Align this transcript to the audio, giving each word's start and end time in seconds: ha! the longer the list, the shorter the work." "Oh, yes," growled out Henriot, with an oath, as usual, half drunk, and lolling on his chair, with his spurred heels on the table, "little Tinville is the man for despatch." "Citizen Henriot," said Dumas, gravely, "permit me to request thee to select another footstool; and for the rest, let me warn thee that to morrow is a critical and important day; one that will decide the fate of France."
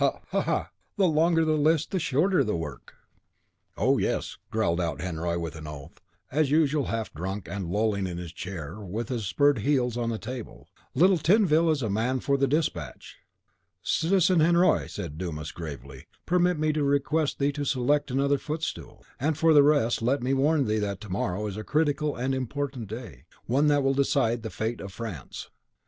ha! 0.01 0.71
the 0.97 1.05
longer 1.05 1.45
the 1.45 1.51
list, 1.55 1.91
the 1.91 1.99
shorter 1.99 2.43
the 2.43 2.55
work." 2.55 2.95
"Oh, 3.77 3.99
yes," 3.99 4.39
growled 4.49 4.81
out 4.81 4.99
Henriot, 4.99 5.39
with 5.39 5.55
an 5.55 5.67
oath, 5.67 6.01
as 6.31 6.49
usual, 6.49 6.85
half 6.85 7.13
drunk, 7.13 7.47
and 7.47 7.69
lolling 7.69 8.09
on 8.09 8.17
his 8.17 8.33
chair, 8.33 8.79
with 8.79 9.09
his 9.09 9.27
spurred 9.27 9.59
heels 9.59 9.97
on 9.97 10.09
the 10.09 10.17
table, 10.17 10.67
"little 10.95 11.19
Tinville 11.19 11.69
is 11.71 11.81
the 11.81 11.89
man 11.91 12.19
for 12.19 12.35
despatch." 12.35 13.17
"Citizen 13.83 14.39
Henriot," 14.39 14.89
said 14.89 15.19
Dumas, 15.19 15.51
gravely, 15.51 16.07
"permit 16.25 16.57
me 16.57 16.73
to 16.73 16.83
request 16.83 17.37
thee 17.37 17.51
to 17.51 17.63
select 17.63 18.09
another 18.09 18.39
footstool; 18.39 19.05
and 19.19 19.37
for 19.37 19.53
the 19.53 19.61
rest, 19.61 20.01
let 20.01 20.23
me 20.23 20.33
warn 20.33 20.65
thee 20.65 20.79
that 20.79 20.99
to 21.01 21.09
morrow 21.09 21.45
is 21.45 21.57
a 21.57 21.63
critical 21.63 22.15
and 22.15 22.33
important 22.33 22.87
day; 22.89 23.25
one 23.45 23.67
that 23.67 23.83
will 23.83 23.93
decide 23.93 24.41
the 24.41 24.49
fate 24.49 24.81
of 24.81 24.91
France." 24.91 25.51